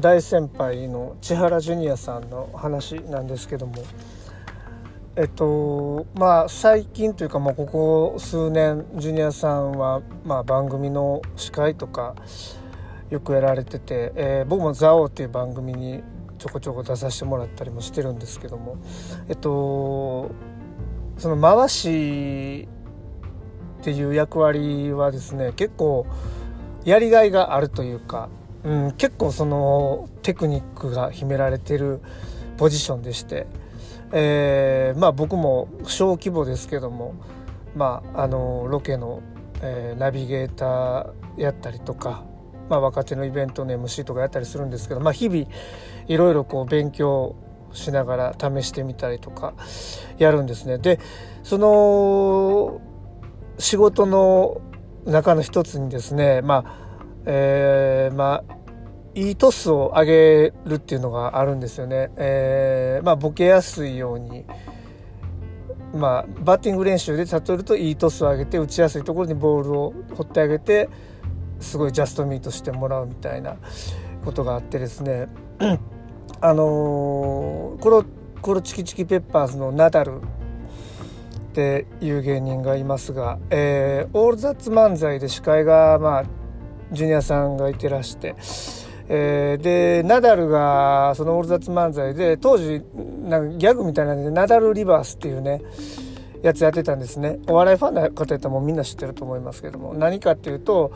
[0.00, 3.74] 大先輩の千原ジュニアさんの話なんですけども。
[5.16, 12.16] えっとまあ最近というかもうここ数年ジュニアさんは、まあ、番組の司会とか
[13.10, 16.02] よくやられてて、えー、僕も「ザオっていう番組に
[16.38, 18.76] ちょこちょこ出させてもらったりもしてるんですけども。
[19.28, 20.32] えっと
[21.16, 22.68] その回し
[23.80, 26.06] っていう役割はですね結構
[26.84, 28.28] やりがいがあるというか、
[28.64, 32.00] うん、結構そのテクニックが秘められてる
[32.56, 33.46] ポジションでして。
[34.16, 37.14] えー、まあ僕も小規模ですけども、
[37.74, 39.22] まあ、あのロケの、
[39.60, 42.22] えー、ナビゲーターやったりとか、
[42.68, 45.46] まあ、若手のイベントの MC とかやったりするんですけど、まあ、日々
[46.06, 47.34] いろいろこう勉強
[47.72, 49.54] しながら試してみたりとか
[50.16, 50.78] やるんですね。
[50.78, 51.00] で
[51.42, 52.80] その
[53.58, 54.60] 仕事の
[55.06, 56.84] 中の一つにですねまあ
[57.26, 58.64] えー、まあ
[59.14, 62.10] いいトスを上げるっていうのがあるんですよね。
[62.16, 64.44] えー、まあ、ボケやすいように、
[65.94, 70.88] まあ、バッティング練習で例えるといいトスを上げて打ちやすいところにボールを放ってあげて
[71.60, 73.56] すごいジャストミートしてもらうみたいな
[74.24, 75.28] ことがあってですね
[76.40, 78.04] あのー、コロ
[78.42, 80.20] コロチキチキペッパーズのナダルっ
[81.54, 86.24] ていう芸人がいますが、えー、オールザッツ漫才で司会がまあ
[86.94, 88.34] ジュニアさんがいてらして。
[89.06, 92.82] えー、でナダルがそのオールザッツ漫才で当時
[93.28, 95.60] なんかギャグみたいなんでナダルリバースっていうね
[96.42, 97.38] やつやってたんですね。
[97.46, 100.92] お笑いファンの方やったらもうみんな知ってると思いますけども何かっていうと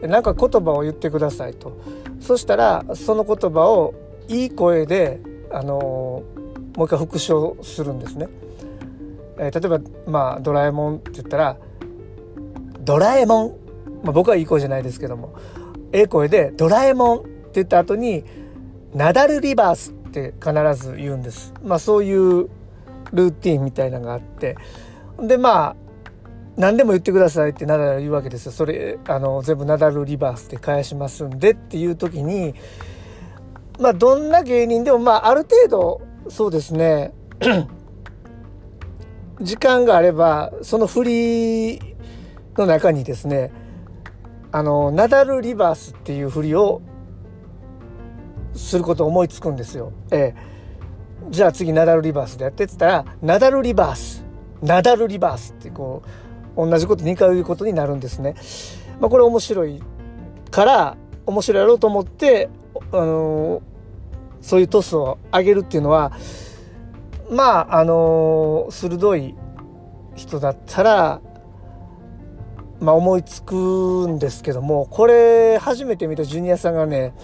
[0.00, 1.78] なんか言葉を言ってくださいと。
[2.20, 3.94] そしたらその言葉を
[4.28, 5.20] いい声で
[5.52, 6.24] あの
[6.76, 8.28] もう一回復唱するんですね、
[9.38, 11.56] えー、例えばまあドラえもんって言ったら
[12.80, 13.56] ドラえもん、
[14.02, 15.34] まあ、僕はいい声じゃないですけども
[15.92, 18.24] ええ声でドラえもんって言った後に、
[18.94, 21.52] ナダルリバースって必ず言うんです。
[21.62, 22.48] まあそういう
[23.12, 24.56] ルーティンみたいなのがあって。
[25.20, 25.76] でまあ、
[26.56, 28.52] 何でも言ってくださいってナダル言うわけですよ。
[28.52, 32.54] それ、あの、全部ナダルリバースで返しますんでっていう時に、
[33.78, 37.12] まあどんな芸人でもまあある程度、そうですね、
[39.40, 41.80] 時間があれば、その振り
[42.56, 43.52] の中にですね、
[44.52, 46.82] あの、ナダルリバースっていう振りを
[48.54, 49.92] することを思いつくんですよ。
[50.10, 54.24] えー、じゃあ次ナダルリバースでやってって言ったら、ナダルリバース、
[54.62, 56.02] ナダルリバースってこ
[56.54, 58.34] う、同じこと2回言うことになるんですね。
[59.00, 59.82] まあこれ面白い
[60.50, 62.50] から、面白いやろうと思って、
[62.92, 63.62] あの、
[64.42, 66.12] そういうトスを上げるっていうのは、
[67.30, 69.34] まあ、あの、鋭い
[70.14, 71.20] 人だったら、
[72.82, 73.54] まあ思いつく
[74.08, 77.14] んですけども、これ初めて見たジュニアさんがね、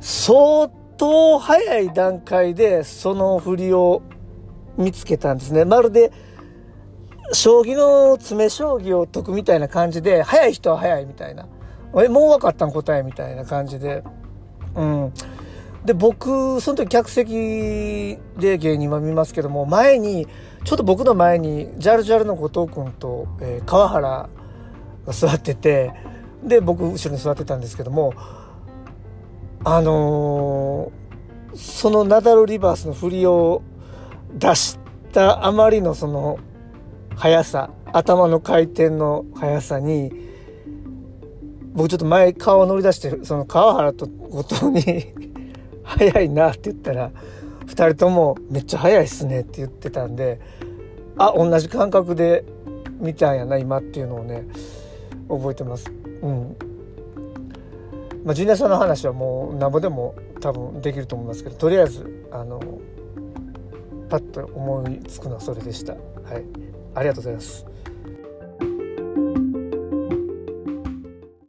[0.00, 4.02] 相当早い段階でその振りを
[4.78, 5.64] 見つけたんですね。
[5.64, 6.12] まるで、
[7.32, 11.48] 将棋の詰将棋を解くみたいな感じで、早い人は早いみたいな。
[11.96, 14.04] え、もう分かったん答えみたいな感じで。
[14.76, 15.12] うん。
[15.84, 20.28] で、僕、その時客席で芸人は見ますけども、前に、
[20.64, 24.28] ちょっと僕の前に、ジャルジャルの後藤君と、えー、川原
[25.06, 25.92] 座ってて、
[26.44, 28.14] で、僕後ろに座ってたんですけども、
[29.64, 33.62] あのー、そのナダルリバースの振りを
[34.34, 34.78] 出し
[35.12, 36.38] たあまりのその
[37.16, 40.10] 速さ頭の回転の速さに
[41.74, 45.14] 僕ちょっと前顔を乗り出してその川原と後藤に
[45.84, 47.10] 速いなって言ったら
[47.66, 50.40] 2人ともめっちゃ速いっすねって言ってたんで
[51.18, 52.44] あ同じ感覚で
[52.98, 54.46] 見たんやな今っていうのをね。
[55.36, 55.90] 覚えてます。
[56.22, 56.56] うん
[58.24, 62.60] まあ、ジュニアさんの話はもうなんぼでも多分できると思いますけどとりあえずあの
[64.08, 65.94] パッと思いつくのはそれでした。
[65.94, 66.44] はい、
[66.94, 67.66] ありがとうございます。